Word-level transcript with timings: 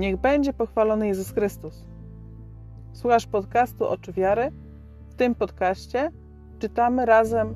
Niech 0.00 0.16
będzie 0.16 0.52
pochwalony 0.52 1.08
Jezus 1.08 1.32
Chrystus. 1.32 1.84
Słuchasz 2.92 3.26
podcastu 3.26 3.88
Oczy 3.88 4.12
Wiary? 4.12 4.52
W 5.10 5.14
tym 5.14 5.34
podcaście 5.34 6.10
czytamy 6.58 7.06
razem 7.06 7.54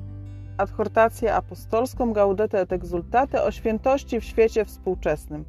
adhortację 0.57 1.35
apostolską 1.35 2.13
Gaudete 2.13 2.59
et 2.59 2.73
Exultate 2.73 3.43
o 3.43 3.51
świętości 3.51 4.19
w 4.19 4.23
świecie 4.23 4.65
współczesnym. 4.65 5.45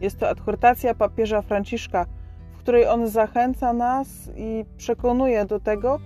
Jest 0.00 0.18
to 0.18 0.28
adhortacja 0.28 0.94
papieża 0.94 1.42
Franciszka, 1.42 2.06
w 2.52 2.58
której 2.58 2.86
on 2.86 3.06
zachęca 3.08 3.72
nas 3.72 4.30
i 4.36 4.64
przekonuje 4.76 5.44
do 5.44 5.60
tego, 5.60 5.98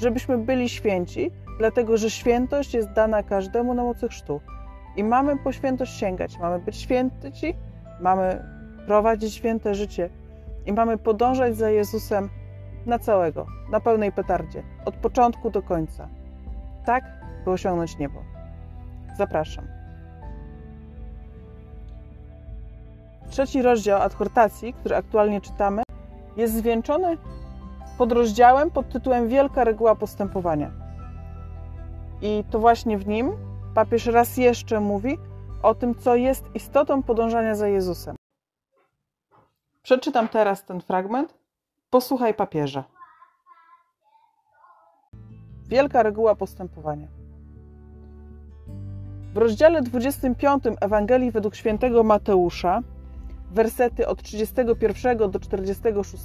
żebyśmy 0.00 0.38
byli 0.38 0.68
święci, 0.68 1.30
dlatego 1.58 1.96
że 1.96 2.10
świętość 2.10 2.74
jest 2.74 2.92
dana 2.92 3.22
każdemu 3.22 3.74
na 3.74 3.84
mocy 3.84 4.08
chrztu. 4.08 4.40
I 4.96 5.04
mamy 5.04 5.36
po 5.36 5.52
świętość 5.52 5.92
sięgać, 5.92 6.38
mamy 6.38 6.58
być 6.58 6.76
święci, 6.76 7.54
mamy 8.00 8.57
prowadzić 8.88 9.34
święte 9.34 9.74
życie 9.74 10.10
i 10.66 10.72
mamy 10.72 10.98
podążać 10.98 11.56
za 11.56 11.70
Jezusem 11.70 12.28
na 12.86 12.98
całego, 12.98 13.46
na 13.70 13.80
pełnej 13.80 14.12
petardzie, 14.12 14.62
od 14.84 14.94
początku 14.94 15.50
do 15.50 15.62
końca. 15.62 16.08
Tak, 16.84 17.04
by 17.44 17.50
osiągnąć 17.50 17.98
niebo. 17.98 18.22
Zapraszam. 19.18 19.64
Trzeci 23.30 23.62
rozdział 23.62 24.02
adhortacji, 24.02 24.72
który 24.72 24.96
aktualnie 24.96 25.40
czytamy, 25.40 25.82
jest 26.36 26.54
zwieńczony 26.54 27.16
pod 27.98 28.12
rozdziałem 28.12 28.70
pod 28.70 28.88
tytułem 28.88 29.28
Wielka 29.28 29.64
reguła 29.64 29.94
postępowania. 29.94 30.70
I 32.22 32.44
to 32.50 32.58
właśnie 32.58 32.98
w 32.98 33.06
nim 33.06 33.32
papież 33.74 34.06
raz 34.06 34.36
jeszcze 34.36 34.80
mówi 34.80 35.18
o 35.62 35.74
tym, 35.74 35.94
co 35.94 36.16
jest 36.16 36.44
istotą 36.54 37.02
podążania 37.02 37.54
za 37.54 37.68
Jezusem. 37.68 38.17
Przeczytam 39.82 40.28
teraz 40.28 40.64
ten 40.64 40.80
fragment. 40.80 41.38
Posłuchaj 41.90 42.34
papieża. 42.34 42.84
Wielka 45.68 46.02
reguła 46.02 46.34
postępowania. 46.34 47.08
W 49.34 49.36
rozdziale 49.36 49.82
25 49.82 50.64
Ewangelii 50.80 51.30
według 51.30 51.54
świętego 51.54 52.02
Mateusza, 52.02 52.82
wersety 53.50 54.06
od 54.06 54.22
31 54.22 55.30
do 55.30 55.40
46, 55.40 56.24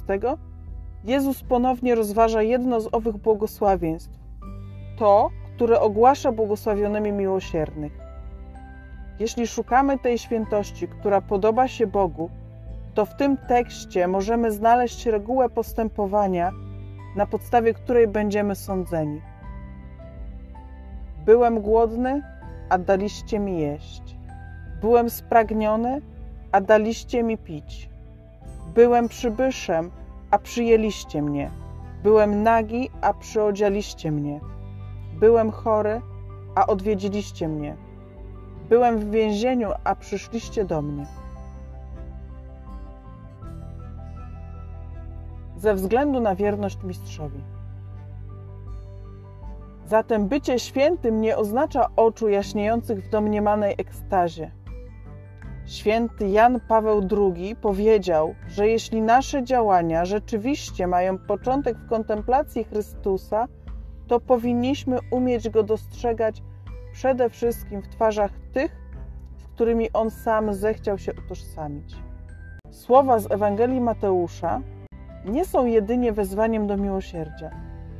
Jezus 1.04 1.42
ponownie 1.42 1.94
rozważa 1.94 2.42
jedno 2.42 2.80
z 2.80 2.88
owych 2.92 3.16
błogosławieństw. 3.16 4.18
To, 4.98 5.30
które 5.54 5.80
ogłasza 5.80 6.32
błogosławionymi 6.32 7.12
miłosiernych. 7.12 7.92
Jeśli 9.18 9.46
szukamy 9.46 9.98
tej 9.98 10.18
świętości, 10.18 10.88
która 10.88 11.20
podoba 11.20 11.68
się 11.68 11.86
Bogu, 11.86 12.30
to 12.94 13.06
w 13.06 13.14
tym 13.14 13.36
tekście 13.36 14.08
możemy 14.08 14.52
znaleźć 14.52 15.06
regułę 15.06 15.48
postępowania, 15.48 16.50
na 17.16 17.26
podstawie 17.26 17.74
której 17.74 18.08
będziemy 18.08 18.54
sądzeni. 18.54 19.20
Byłem 21.24 21.60
głodny, 21.60 22.22
a 22.68 22.78
daliście 22.78 23.38
mi 23.38 23.60
jeść. 23.60 24.16
Byłem 24.80 25.10
spragniony, 25.10 26.00
a 26.52 26.60
daliście 26.60 27.22
mi 27.22 27.38
pić. 27.38 27.90
Byłem 28.74 29.08
przybyszem, 29.08 29.90
a 30.30 30.38
przyjęliście 30.38 31.22
mnie. 31.22 31.50
Byłem 32.02 32.42
nagi, 32.42 32.90
a 33.00 33.14
przyodzialiście 33.14 34.12
mnie. 34.12 34.40
Byłem 35.20 35.50
chory, 35.50 36.00
a 36.54 36.66
odwiedziliście 36.66 37.48
mnie. 37.48 37.76
Byłem 38.68 38.98
w 38.98 39.10
więzieniu, 39.10 39.70
a 39.84 39.94
przyszliście 39.94 40.64
do 40.64 40.82
mnie. 40.82 41.06
Ze 45.64 45.74
względu 45.74 46.20
na 46.20 46.34
wierność 46.34 46.82
mistrzowi. 46.82 47.40
Zatem 49.86 50.28
bycie 50.28 50.58
świętym 50.58 51.20
nie 51.20 51.36
oznacza 51.36 51.90
oczu 51.96 52.28
jaśniejących 52.28 53.04
w 53.04 53.10
domniemanej 53.10 53.74
ekstazie. 53.78 54.50
Święty 55.66 56.28
Jan 56.28 56.60
Paweł 56.68 57.08
II 57.10 57.56
powiedział, 57.56 58.34
że 58.48 58.68
jeśli 58.68 59.02
nasze 59.02 59.44
działania 59.44 60.04
rzeczywiście 60.04 60.86
mają 60.86 61.18
początek 61.18 61.78
w 61.78 61.88
kontemplacji 61.88 62.64
Chrystusa, 62.64 63.48
to 64.06 64.20
powinniśmy 64.20 64.98
umieć 65.10 65.48
go 65.48 65.62
dostrzegać 65.62 66.42
przede 66.92 67.30
wszystkim 67.30 67.82
w 67.82 67.88
twarzach 67.88 68.30
tych, 68.52 68.76
z 69.38 69.46
którymi 69.46 69.92
on 69.92 70.10
sam 70.10 70.54
zechciał 70.54 70.98
się 70.98 71.12
utożsamić. 71.24 71.96
Słowa 72.70 73.18
z 73.18 73.30
Ewangelii 73.30 73.80
Mateusza 73.80 74.60
nie 75.24 75.44
są 75.44 75.66
jedynie 75.66 76.12
wezwaniem 76.12 76.66
do 76.66 76.76
miłosierdzia. 76.76 77.50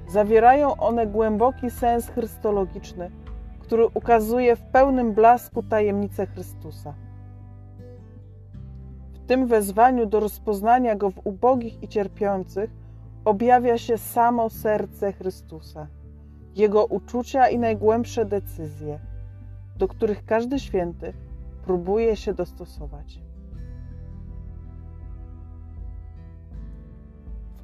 Zawierają 0.09 0.77
one 0.77 1.07
głęboki 1.07 1.71
sens 1.71 2.09
chrystologiczny, 2.09 3.11
który 3.61 3.87
ukazuje 3.87 4.57
w 4.57 4.63
pełnym 4.63 5.13
blasku 5.13 5.63
tajemnicę 5.63 6.27
Chrystusa. 6.27 6.95
W 9.13 9.27
tym 9.27 9.47
wezwaniu 9.47 10.07
do 10.07 10.21
rozpoznania 10.21 10.97
go 10.97 11.11
w 11.11 11.27
ubogich 11.27 11.83
i 11.83 11.89
cierpiących 11.89 12.71
objawia 13.25 13.79
się 13.79 13.99
samo 13.99 14.51
serce 14.51 15.13
Chrystusa, 15.13 15.87
jego 16.57 16.87
uczucia 16.87 17.49
i 17.49 17.59
najgłębsze 17.59 18.25
decyzje, 18.25 18.99
do 19.77 19.89
których 19.89 20.25
każdy 20.25 20.59
święty 20.59 21.13
próbuje 21.65 22.17
się 22.17 22.35
dostosować. 22.35 23.21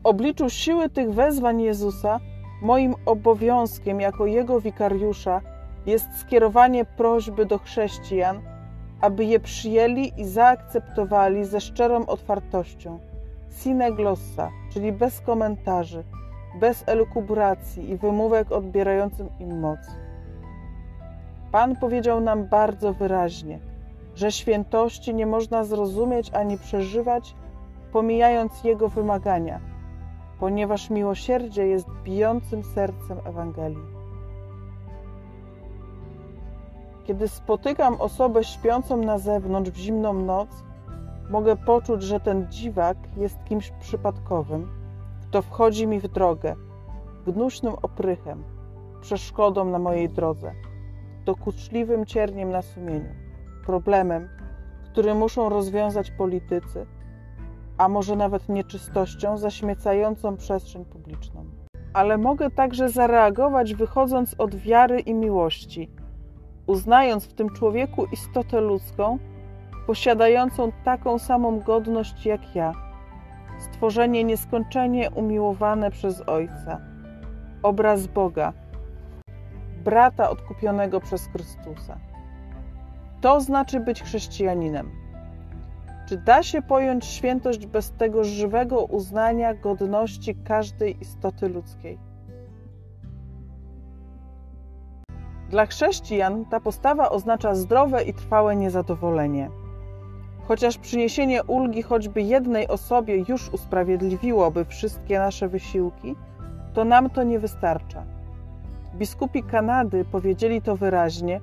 W 0.02 0.06
obliczu 0.06 0.50
siły 0.50 0.88
tych 0.88 1.14
wezwań 1.14 1.62
Jezusa, 1.62 2.20
moim 2.62 2.94
obowiązkiem 3.06 4.00
jako 4.00 4.26
Jego 4.26 4.60
wikariusza 4.60 5.40
jest 5.86 6.18
skierowanie 6.20 6.84
prośby 6.84 7.46
do 7.46 7.58
chrześcijan, 7.58 8.40
aby 9.00 9.24
je 9.24 9.40
przyjęli 9.40 10.12
i 10.16 10.24
zaakceptowali 10.24 11.44
ze 11.44 11.60
szczerą 11.60 12.06
otwartością, 12.06 12.98
sine 13.50 13.92
glossa, 13.92 14.50
czyli 14.72 14.92
bez 14.92 15.20
komentarzy, 15.20 16.04
bez 16.60 16.84
elukubracji 16.86 17.90
i 17.90 17.96
wymówek 17.96 18.52
odbierającym 18.52 19.28
im 19.40 19.60
moc. 19.60 19.78
Pan 21.52 21.76
powiedział 21.76 22.20
nam 22.20 22.44
bardzo 22.48 22.92
wyraźnie, 22.92 23.58
że 24.14 24.32
świętości 24.32 25.14
nie 25.14 25.26
można 25.26 25.64
zrozumieć 25.64 26.34
ani 26.34 26.58
przeżywać, 26.58 27.34
pomijając 27.92 28.64
Jego 28.64 28.88
wymagania– 28.88 29.60
ponieważ 30.40 30.90
miłosierdzie 30.90 31.66
jest 31.66 31.88
bijącym 32.04 32.64
sercem 32.64 33.18
Ewangelii. 33.24 34.00
Kiedy 37.04 37.28
spotykam 37.28 38.00
osobę 38.00 38.44
śpiącą 38.44 38.96
na 38.96 39.18
zewnątrz 39.18 39.70
w 39.70 39.76
zimną 39.76 40.12
noc, 40.12 40.48
mogę 41.30 41.56
poczuć, 41.56 42.02
że 42.02 42.20
ten 42.20 42.46
dziwak 42.50 42.96
jest 43.16 43.44
kimś 43.44 43.70
przypadkowym, 43.70 44.68
kto 45.28 45.42
wchodzi 45.42 45.86
mi 45.86 46.00
w 46.00 46.08
drogę, 46.08 46.56
gnuśnym 47.26 47.74
oprychem, 47.82 48.44
przeszkodą 49.00 49.64
na 49.64 49.78
mojej 49.78 50.08
drodze, 50.08 50.52
dokuczliwym 51.24 52.06
cierniem 52.06 52.50
na 52.50 52.62
sumieniu, 52.62 53.14
problemem, 53.66 54.28
który 54.84 55.14
muszą 55.14 55.48
rozwiązać 55.48 56.10
politycy 56.10 56.86
a 57.80 57.88
może 57.88 58.16
nawet 58.16 58.48
nieczystością 58.48 59.38
zaśmiecającą 59.38 60.36
przestrzeń 60.36 60.84
publiczną. 60.84 61.44
Ale 61.92 62.18
mogę 62.18 62.50
także 62.50 62.88
zareagować 62.88 63.74
wychodząc 63.74 64.34
od 64.38 64.56
wiary 64.56 65.00
i 65.00 65.14
miłości, 65.14 65.91
uznając 66.66 67.26
w 67.26 67.34
tym 67.34 67.50
człowieku 67.50 68.06
istotę 68.12 68.60
ludzką, 68.60 69.18
posiadającą 69.86 70.72
taką 70.84 71.18
samą 71.18 71.60
godność 71.60 72.27
jak 72.27 72.56
ja, 72.56 72.72
stworzenie 73.59 74.24
nieskończenie 74.24 75.10
umiłowane 75.10 75.91
przez 75.91 76.22
Ojca, 76.28 76.80
obraz 77.62 78.06
Boga, 78.06 78.53
brata 79.84 80.30
odkupionego 80.30 81.00
przez 81.00 81.27
Chrystusa. 81.27 81.98
To 83.21 83.41
znaczy 83.41 83.80
być 83.80 84.03
chrześcijaninem. 84.03 84.99
Czy 86.10 86.16
da 86.16 86.42
się 86.42 86.62
pojąć 86.62 87.04
świętość 87.04 87.66
bez 87.66 87.92
tego 87.92 88.24
żywego 88.24 88.84
uznania 88.84 89.54
godności 89.54 90.34
każdej 90.34 91.01
istoty 91.01 91.48
ludzkiej? 91.48 91.98
Dla 95.51 95.66
chrześcijan 95.66 96.45
ta 96.45 96.60
postawa 96.60 97.10
oznacza 97.10 97.54
zdrowe 97.54 98.04
i 98.04 98.15
trwałe 98.15 98.57
niezadowolenie. 98.57 99.51
Chociaż 100.48 100.78
przyniesienie 100.78 101.45
ulgi 101.45 101.83
choćby 101.83 102.22
jednej 102.22 102.68
osobie 102.68 103.24
już 103.28 103.48
usprawiedliwiłoby 103.48 104.65
wszystkie 104.65 105.18
nasze 105.18 105.48
wysiłki, 105.48 106.16
to 106.74 106.84
nam 106.84 107.10
to 107.10 107.22
nie 107.22 107.39
wystarcza. 107.39 108.04
Biskupi 108.95 109.42
Kanady 109.42 110.04
powiedzieli 110.04 110.63
to 110.63 110.77
wyraźnie 110.77 111.41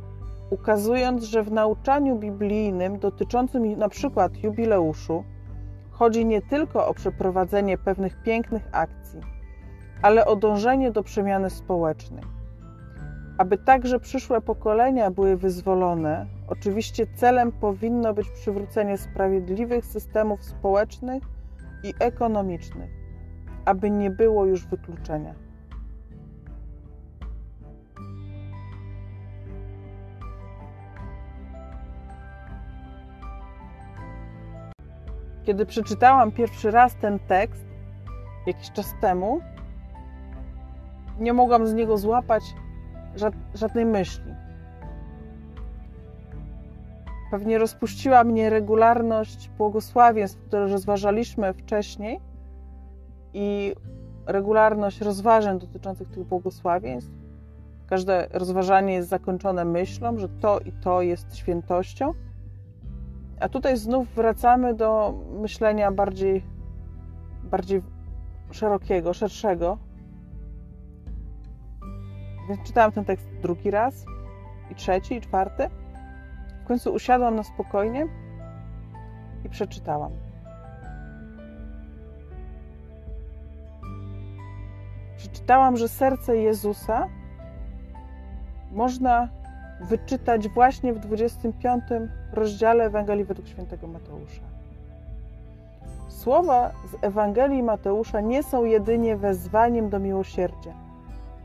ukazując, 0.50 1.24
że 1.24 1.44
w 1.44 1.52
nauczaniu 1.52 2.20
biblijnym 2.20 3.00
dotyczącym 3.00 3.66
przykład 3.90 4.44
jubileuszu 4.44 5.24
chodzi 5.92 6.26
nie 6.26 6.42
tylko 6.42 6.88
o 6.88 6.94
przeprowadzenie 6.94 7.78
pewnych 7.78 8.22
pięknych 8.24 8.68
akcji, 8.72 9.20
ale 10.02 10.26
o 10.26 10.36
dążenie 10.36 10.92
do 10.92 11.04
przemiany 11.04 11.50
społecznej. 11.50 12.24
Aby 13.38 13.58
także 13.58 14.00
przyszłe 14.00 14.42
pokolenia 14.42 15.12
były 15.12 15.38
wyzwolone, 15.38 16.26
oczywiście 16.48 17.08
celem 17.16 17.52
powinno 17.52 18.14
być 18.14 18.30
przywrócenie 18.30 18.98
sprawiedliwych 18.98 19.86
systemów 19.86 20.44
społecznych 20.44 21.24
i 21.84 21.94
ekonomicznych, 22.00 22.92
aby 23.66 23.92
nie 23.92 24.12
było 24.12 24.46
już 24.46 24.68
wykluczenia. 24.68 25.47
Kiedy 35.48 35.66
przeczytałam 35.66 36.32
pierwszy 36.32 36.72
raz 36.72 36.96
ten 36.96 37.20
tekst 37.20 37.66
jakiś 38.48 38.72
czas 38.72 38.94
temu, 39.02 39.42
nie 41.20 41.34
mogłam 41.34 41.68
z 41.68 41.74
niego 41.74 41.98
złapać 41.98 42.44
żadnej 43.54 43.86
myśli. 43.86 44.36
Pewnie 47.32 47.58
rozpuściła 47.58 48.24
mnie 48.24 48.50
regularność 48.50 49.50
błogosławieństw, 49.50 50.42
które 50.42 50.68
rozważaliśmy 50.68 51.54
wcześniej 51.54 52.20
i 53.34 53.76
regularność 54.26 55.02
rozważań 55.02 55.60
dotyczących 55.60 56.10
tych 56.10 56.24
błogosławieństw. 56.24 57.12
Każde 57.90 58.28
rozważanie 58.32 58.94
jest 58.94 59.10
zakończone 59.10 59.66
myślą, 59.66 60.18
że 60.18 60.30
to 60.30 60.60
i 60.60 60.72
to 60.72 61.02
jest 61.02 61.38
świętością. 61.38 62.14
A 63.40 63.50
tutaj 63.50 63.78
znów 63.78 64.16
wracamy 64.16 64.74
do 64.74 65.14
myślenia 65.42 65.92
bardziej, 65.92 66.44
bardziej 67.44 67.82
szerokiego, 68.52 69.14
szerszego. 69.14 69.78
Więc 72.50 72.64
czytałam 72.64 72.92
ten 72.92 73.06
tekst 73.06 73.28
drugi 73.42 73.72
raz, 73.72 74.06
i 74.72 74.76
trzeci, 74.76 75.16
i 75.16 75.22
czwarty. 75.22 75.70
W 76.64 76.68
końcu 76.68 76.94
usiadłam 76.94 77.36
na 77.36 77.44
spokojnie 77.44 78.08
i 79.46 79.50
przeczytałam. 79.50 80.12
Przeczytałam, 85.18 85.78
że 85.78 85.90
serce 85.90 86.38
Jezusa 86.38 87.08
można 88.72 89.30
wyczytać 89.82 90.48
właśnie 90.48 90.94
w 90.94 91.00
25 91.00 91.84
rozdziale 92.34 92.84
Ewangelii 92.84 93.26
według 93.26 93.48
świętego 93.48 93.88
Mateusza. 93.88 94.42
Słowa 96.08 96.72
z 96.92 97.04
Ewangelii 97.04 97.64
Mateusza 97.64 98.22
nie 98.22 98.44
są 98.44 98.66
jedynie 98.66 99.18
wezwaniem 99.18 99.90
do 99.90 100.00
miłosierdzia. 100.00 100.74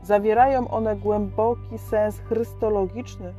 Zawierają 0.03 0.67
one 0.67 0.95
głęboki 0.95 1.77
sens 1.77 2.19
chrystologiczny, 2.19 3.33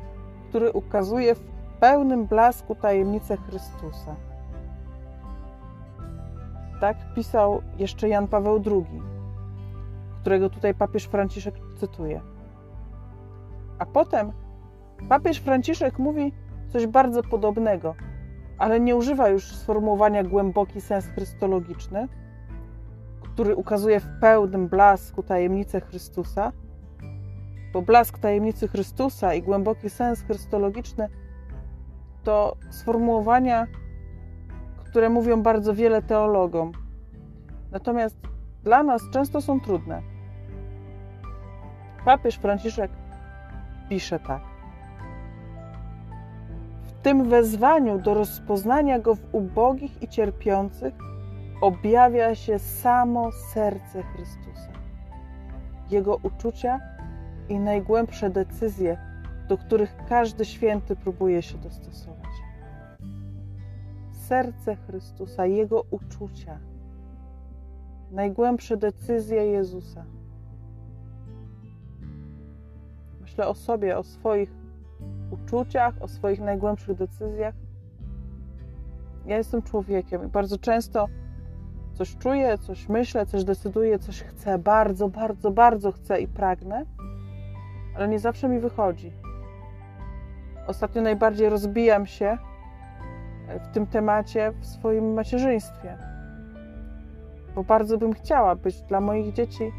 który 0.49 0.73
ukazuje 0.73 1.35
w 1.35 1.41
pełnym 1.81 2.27
blasku 2.27 2.75
tajemnicę 2.75 3.37
Chrystusa. 3.37 4.15
Tak 6.81 6.97
pisał 7.15 7.63
jeszcze 7.79 8.09
Jan 8.09 8.29
Paweł 8.29 8.63
II, 8.67 9.03
którego 10.21 10.51
tutaj 10.51 10.75
papież 10.75 11.05
Franciszek 11.05 11.55
cytuje. 11.81 12.21
A 13.79 13.87
potem 13.87 14.33
Papież 15.09 15.39
Franciszek 15.39 15.99
mówi 15.99 16.33
coś 16.69 16.87
bardzo 16.87 17.23
podobnego, 17.23 17.95
ale 18.59 18.81
nie 18.81 18.97
używa 18.97 19.29
już 19.29 19.45
sformułowania 19.45 20.25
głęboki 20.25 20.81
sens 20.81 21.07
chrystologiczny, 21.07 22.09
który 23.23 23.57
ukazuje 23.57 24.01
w 24.01 24.21
pełnym 24.21 24.69
blasku 24.69 25.23
tajemnicę 25.23 25.81
Chrystusa, 25.81 26.53
bo 27.73 27.83
blask 27.83 28.19
tajemnicy 28.19 28.69
Chrystusa 28.69 29.35
i 29.35 29.43
głęboki 29.43 29.91
sens 29.91 30.23
chrystologiczny 30.23 31.09
to 32.23 32.57
sformułowania, 32.71 33.67
które 34.85 35.09
mówią 35.11 35.43
bardzo 35.43 35.75
wiele 35.75 36.03
teologom. 36.03 36.73
Natomiast 37.71 38.17
dla 38.63 38.83
nas 38.83 39.03
często 39.11 39.41
są 39.41 39.61
trudne. 39.61 40.03
Papież 42.05 42.37
Franciszek 42.37 42.91
pisze 43.89 44.19
tak 44.19 44.54
tym 47.05 47.29
wezwaniu 47.29 47.99
do 47.99 48.15
rozpoznania 48.15 48.99
Go 48.99 49.15
w 49.15 49.35
ubogich 49.35 50.03
i 50.03 50.09
cierpiących 50.09 50.95
objawia 51.61 52.35
się 52.35 52.59
samo 52.59 53.33
serce 53.33 54.03
Chrystusa, 54.03 54.73
Jego 55.91 56.17
uczucia 56.23 56.81
i 57.49 57.59
najgłębsze 57.59 58.31
decyzje, 58.31 58.99
do 59.49 59.59
których 59.59 59.97
każdy 60.09 60.45
święty 60.45 60.97
próbuje 60.97 61.43
się 61.43 61.59
dostosować. 61.59 62.31
Serce 64.13 64.77
Chrystusa, 64.77 65.47
Jego 65.47 65.85
uczucia, 65.91 66.59
najgłębsze 68.11 68.77
decyzje 68.77 69.47
Jezusa. 69.47 70.05
Myślę 73.21 73.49
o 73.49 73.55
sobie, 73.55 73.99
o 73.99 74.03
swoich 74.03 74.64
uczuciach, 75.31 75.95
o 76.01 76.09
swoich 76.09 76.41
najgłębszych 76.41 76.97
decyzjach. 76.97 77.55
Ja 79.27 79.37
jestem 79.37 79.63
człowiekiem 79.63 80.25
i 80.25 80.29
bardzo 80.29 80.59
często 80.59 81.09
coś 81.93 82.17
czuję, 82.17 82.59
coś 82.59 82.89
myślę, 82.89 83.27
coś 83.27 83.45
decyduję, 83.45 83.99
coś 83.99 84.23
chcę, 84.23 84.59
bardzo, 84.59 85.09
bardzo, 85.09 85.51
bardzo 85.51 85.93
chcę 85.93 86.21
i 86.21 86.29
pragnę, 86.29 86.85
ale 87.97 88.09
nie 88.09 88.19
zawsze 88.19 88.49
mi 88.49 88.61
wychodzi. 88.61 89.13
Ostatnio 90.67 91.03
najbardziej 91.03 91.49
rozbijam 91.49 92.07
się 92.07 92.39
w 93.65 93.75
tym 93.75 93.87
temacie 93.87 94.53
w 94.61 94.67
swoim 94.67 95.13
macierzyństwie, 95.13 95.99
bo 97.55 97.65
bardzo 97.65 97.99
bym 97.99 98.13
chciała 98.13 98.57
być 98.57 98.83
dla 98.83 99.01
moich 99.01 99.33
dzieci 99.33 99.73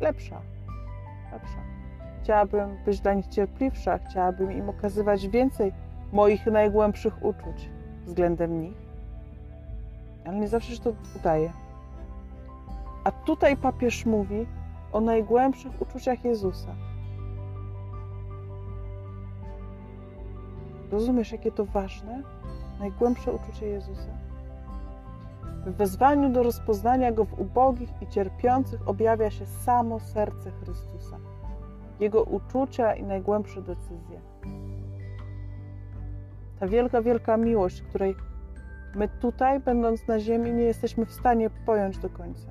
lepsza, 0.00 0.40
lepsza. 1.32 1.77
Chciałabym 2.28 2.76
być 2.84 3.00
dla 3.00 3.14
nich 3.14 3.26
cierpliwsza, 3.26 3.98
chciałabym 3.98 4.52
im 4.52 4.68
okazywać 4.68 5.28
więcej 5.28 5.72
moich 6.12 6.46
najgłębszych 6.46 7.24
uczuć 7.24 7.70
względem 8.04 8.60
nich, 8.60 8.76
ale 10.26 10.36
nie 10.36 10.48
zawsze 10.48 10.76
się 10.76 10.82
to 10.82 10.92
udaje. 11.16 11.52
A 13.04 13.10
tutaj 13.10 13.56
papież 13.56 14.06
mówi 14.06 14.46
o 14.92 15.00
najgłębszych 15.00 15.82
uczuciach 15.82 16.24
Jezusa. 16.24 16.74
Rozumiesz, 20.92 21.32
jakie 21.32 21.52
to 21.52 21.64
ważne? 21.64 22.22
Najgłębsze 22.78 23.32
uczucie 23.32 23.66
Jezusa. 23.66 24.10
W 25.66 25.76
wezwaniu 25.76 26.30
do 26.30 26.42
rozpoznania 26.42 27.12
Go 27.12 27.24
w 27.24 27.40
ubogich 27.40 27.90
i 28.02 28.06
cierpiących 28.06 28.88
objawia 28.88 29.30
się 29.30 29.46
samo 29.46 30.00
serce 30.00 30.50
Chrystusa. 30.50 31.18
Jego 32.00 32.22
uczucia 32.22 32.94
i 32.94 33.02
najgłębsze 33.02 33.62
decyzje. 33.62 34.20
Ta 36.60 36.66
wielka, 36.66 37.02
wielka 37.02 37.36
miłość, 37.36 37.82
której 37.82 38.14
my 38.94 39.08
tutaj, 39.08 39.60
będąc 39.60 40.06
na 40.06 40.20
ziemi, 40.20 40.52
nie 40.52 40.62
jesteśmy 40.62 41.06
w 41.06 41.12
stanie 41.12 41.50
pojąć 41.50 41.98
do 41.98 42.10
końca. 42.10 42.48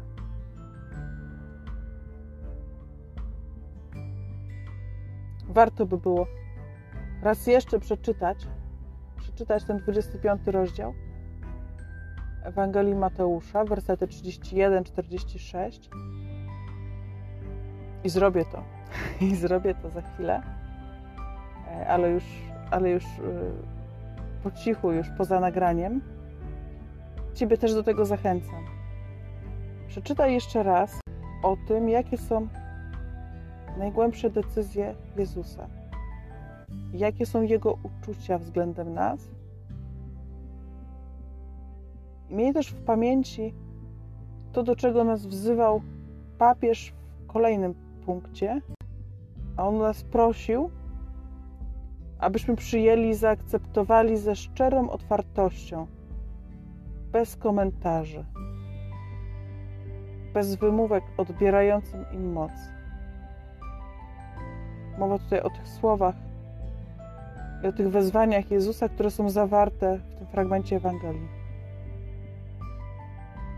Warto 5.50 5.86
by 5.86 5.98
było 5.98 6.28
raz 7.24 7.48
jeszcze 7.48 7.80
przeczytać, 7.80 8.48
przeczytać 9.18 9.64
ten 9.64 9.78
25 9.78 10.42
rozdział 10.46 10.94
Ewangelii 12.44 12.96
Mateusza, 12.96 13.66
wersety 13.66 14.08
31-46 14.08 15.90
i 18.04 18.10
zrobię 18.10 18.46
to 18.46 18.77
i 19.22 19.36
zrobię 19.36 19.76
to 19.76 19.90
za 19.90 20.02
chwilę, 20.02 20.42
e, 21.68 21.88
ale 21.88 22.10
już, 22.10 22.24
ale 22.72 22.90
już 22.90 23.04
e, 23.04 23.08
po 24.44 24.52
cichu, 24.52 24.92
już 24.92 25.08
poza 25.18 25.40
nagraniem. 25.40 26.02
Ciebie 27.34 27.58
też 27.58 27.74
do 27.74 27.84
tego 27.84 28.06
zachęcam. 28.06 28.66
Przeczytaj 29.88 30.34
jeszcze 30.34 30.64
raz 30.64 31.00
o 31.44 31.58
tym, 31.68 31.90
jakie 31.90 32.18
są 32.18 32.48
najgłębsze 33.78 34.30
decyzje 34.30 34.96
Jezusa, 35.18 35.68
jakie 36.94 37.26
są 37.26 37.42
Jego 37.42 37.78
uczucia 37.84 38.38
względem 38.38 38.94
nas. 38.94 39.30
Miej 42.30 42.54
też 42.54 42.68
w 42.68 42.84
pamięci 42.84 43.54
to, 44.52 44.64
do 44.64 44.76
czego 44.76 45.04
nas 45.04 45.26
wzywał 45.26 45.82
papież 46.38 46.94
w 47.24 47.28
kolejnym 47.28 47.74
punkcie, 48.06 48.62
a 49.58 49.68
on 49.68 49.78
nas 49.78 50.04
prosił, 50.04 50.70
abyśmy 52.20 52.56
przyjęli 52.56 53.10
i 53.10 53.14
zaakceptowali 53.14 54.18
ze 54.18 54.36
szczerą 54.36 54.90
otwartością 54.90 55.88
bez 57.12 57.36
komentarzy, 57.36 58.26
bez 60.34 60.56
wymówek 60.56 61.04
odbierającym 61.18 62.06
im 62.12 62.34
moc. 62.34 62.52
Mowa 64.98 65.20
tutaj 65.20 65.42
o 65.42 65.50
tych 65.50 65.68
słowach 65.68 66.16
i 67.64 67.68
o 67.68 67.72
tych 67.72 67.90
wezwaniach 67.90 68.52
Jezusa, 68.52 68.90
które 68.90 69.12
są 69.12 69.30
zawarte 69.30 69.98
w 69.98 70.16
tym 70.16 70.28
fragmencie 70.28 70.76
Ewangelii. 70.76 71.28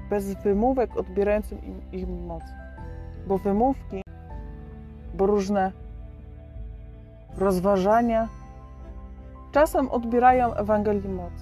Bez 0.10 0.34
wymówek 0.34 0.98
odbierającym 0.98 1.64
im, 1.64 1.82
im 1.92 2.26
moc. 2.26 2.44
Bo 3.28 3.38
wymówki, 3.38 4.02
bo 5.14 5.26
różne 5.26 5.72
rozważania 7.38 8.28
czasem 9.52 9.90
odbierają 9.90 10.54
Ewangelii 10.54 11.10
moc. 11.10 11.34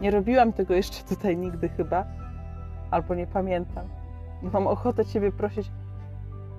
Nie 0.00 0.10
robiłam 0.10 0.52
tego 0.52 0.74
jeszcze 0.74 1.04
tutaj 1.04 1.36
nigdy 1.36 1.68
chyba, 1.68 2.04
albo 2.90 3.14
nie 3.14 3.26
pamiętam. 3.26 3.84
Mam 4.42 4.66
ochotę 4.66 5.04
Ciebie 5.04 5.32
prosić, 5.32 5.70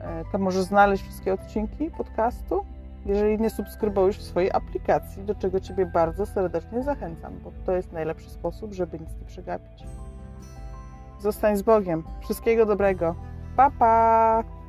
E, 0.00 0.24
tam 0.32 0.40
możesz 0.40 0.62
znaleźć 0.62 1.02
wszystkie 1.02 1.32
odcinki 1.32 1.90
podcastu, 1.90 2.64
jeżeli 3.06 3.38
nie 3.38 3.50
subskrybujesz 3.50 4.18
w 4.18 4.22
swojej 4.22 4.52
aplikacji, 4.52 5.24
do 5.24 5.34
czego 5.34 5.60
Ciebie 5.60 5.86
bardzo 5.86 6.26
serdecznie 6.26 6.82
zachęcam, 6.82 7.38
bo 7.44 7.52
to 7.66 7.72
jest 7.72 7.92
najlepszy 7.92 8.30
sposób, 8.30 8.72
żeby 8.72 8.98
nic 8.98 9.08
nie 9.20 9.26
przegapić. 9.26 9.84
Zostań 11.20 11.56
z 11.56 11.62
Bogiem. 11.62 12.02
Wszystkiego 12.20 12.66
dobrego. 12.66 13.14
Pa, 13.56 13.70
pa! 13.70 14.59